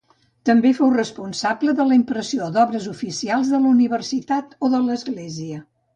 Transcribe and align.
També 0.49 0.69
fou 0.77 0.87
el 0.93 0.95
responsable 0.99 1.75
de 1.81 1.85
la 1.91 1.99
impressió 1.99 2.49
d'obres 2.55 2.89
oficials 2.95 3.53
de 3.55 3.61
la 3.67 3.75
universitat 3.75 4.57
o 4.69 4.73
de 4.77 4.81
l’Església. 4.87 5.63